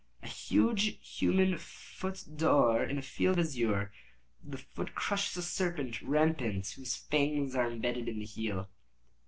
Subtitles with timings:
[0.23, 3.91] "A huge human foot d'or, in a field azure;
[4.43, 8.67] the foot crushes a serpent rampant whose fangs are imbedded in the heel."